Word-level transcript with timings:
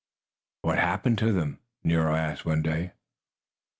"What 0.63 0.79
happened 0.79 1.19
to 1.19 1.31
them?" 1.31 1.59
Nero 1.83 2.15
asked 2.15 2.43
one 2.43 2.63
day. 2.63 2.93